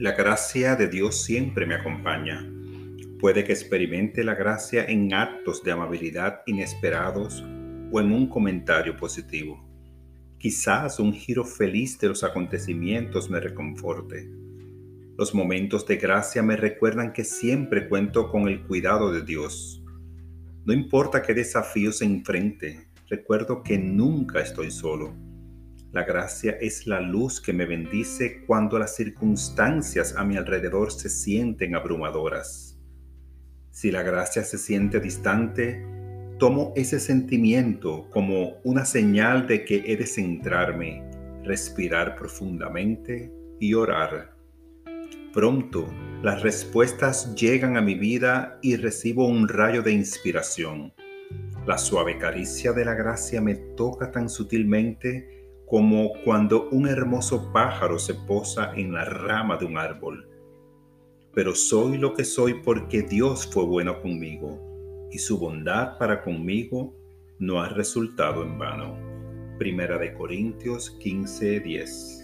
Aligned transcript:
La 0.00 0.12
gracia 0.12 0.76
de 0.76 0.86
Dios 0.86 1.24
siempre 1.24 1.66
me 1.66 1.74
acompaña. 1.74 2.48
Puede 3.18 3.42
que 3.42 3.50
experimente 3.50 4.22
la 4.22 4.36
gracia 4.36 4.84
en 4.84 5.12
actos 5.12 5.64
de 5.64 5.72
amabilidad 5.72 6.42
inesperados 6.46 7.42
o 7.90 7.98
en 8.00 8.12
un 8.12 8.28
comentario 8.28 8.96
positivo. 8.96 9.68
Quizás 10.38 11.00
un 11.00 11.12
giro 11.12 11.44
feliz 11.44 11.98
de 11.98 12.10
los 12.10 12.22
acontecimientos 12.22 13.28
me 13.28 13.40
reconforte. 13.40 14.30
Los 15.16 15.34
momentos 15.34 15.84
de 15.84 15.96
gracia 15.96 16.44
me 16.44 16.54
recuerdan 16.54 17.12
que 17.12 17.24
siempre 17.24 17.88
cuento 17.88 18.30
con 18.30 18.46
el 18.46 18.62
cuidado 18.68 19.10
de 19.10 19.22
Dios. 19.22 19.82
No 20.64 20.72
importa 20.72 21.22
qué 21.22 21.34
desafío 21.34 21.90
se 21.90 22.04
enfrente, 22.04 22.86
recuerdo 23.08 23.64
que 23.64 23.78
nunca 23.78 24.38
estoy 24.42 24.70
solo 24.70 25.27
la 25.90 26.04
gracia 26.04 26.58
es 26.60 26.86
la 26.86 27.00
luz 27.00 27.40
que 27.40 27.54
me 27.54 27.64
bendice 27.64 28.44
cuando 28.46 28.78
las 28.78 28.94
circunstancias 28.94 30.14
a 30.16 30.24
mi 30.24 30.36
alrededor 30.36 30.92
se 30.92 31.08
sienten 31.08 31.74
abrumadoras. 31.74 32.78
Si 33.70 33.90
la 33.90 34.02
gracia 34.02 34.44
se 34.44 34.58
siente 34.58 35.00
distante, 35.00 35.82
tomo 36.38 36.74
ese 36.76 37.00
sentimiento 37.00 38.08
como 38.10 38.58
una 38.64 38.84
señal 38.84 39.46
de 39.46 39.64
que 39.64 39.82
he 39.86 39.96
de 39.96 40.06
centrarme, 40.06 41.02
respirar 41.42 42.16
profundamente 42.16 43.32
y 43.58 43.72
orar. 43.72 44.36
Pronto 45.32 45.88
las 46.22 46.42
respuestas 46.42 47.34
llegan 47.34 47.78
a 47.78 47.80
mi 47.80 47.94
vida 47.94 48.58
y 48.60 48.76
recibo 48.76 49.26
un 49.26 49.48
rayo 49.48 49.82
de 49.82 49.92
inspiración. 49.92 50.92
La 51.66 51.78
suave 51.78 52.18
caricia 52.18 52.72
de 52.72 52.84
la 52.84 52.94
gracia 52.94 53.40
me 53.40 53.54
toca 53.54 54.10
tan 54.10 54.28
sutilmente 54.28 55.37
como 55.68 56.12
cuando 56.24 56.68
un 56.70 56.88
hermoso 56.88 57.52
pájaro 57.52 57.98
se 57.98 58.14
posa 58.14 58.72
en 58.74 58.92
la 58.92 59.04
rama 59.04 59.56
de 59.56 59.66
un 59.66 59.76
árbol. 59.76 60.28
Pero 61.34 61.54
soy 61.54 61.98
lo 61.98 62.14
que 62.14 62.24
soy 62.24 62.54
porque 62.62 63.02
Dios 63.02 63.46
fue 63.46 63.64
bueno 63.64 64.00
conmigo 64.00 64.58
y 65.10 65.18
su 65.18 65.38
bondad 65.38 65.98
para 65.98 66.22
conmigo 66.22 66.94
no 67.38 67.60
ha 67.60 67.68
resultado 67.68 68.42
en 68.42 68.58
vano. 68.58 68.96
Primera 69.58 69.98
de 69.98 70.14
Corintios 70.14 70.98
15:10 71.00 72.17